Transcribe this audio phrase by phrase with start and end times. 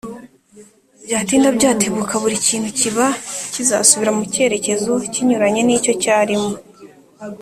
[1.07, 3.05] byatinda byatebuka, buri kintu kiba
[3.53, 6.51] kizasubira mu cyerekezo kinyuranye n’icyo cyarimo.